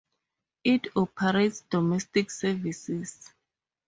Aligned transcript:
It 0.63 0.87
operates 0.97 1.61
domestic 1.69 2.31
services. 2.31 3.31